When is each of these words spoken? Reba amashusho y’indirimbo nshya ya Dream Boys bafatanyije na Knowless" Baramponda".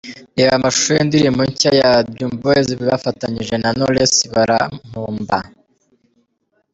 Reba 0.37 0.53
amashusho 0.59 0.91
y’indirimbo 0.93 1.41
nshya 1.49 1.71
ya 1.81 1.91
Dream 2.11 2.31
Boys 2.41 2.69
bafatanyije 2.89 3.55
na 3.59 3.69
Knowless" 3.75 4.15
Baramponda". 4.33 5.37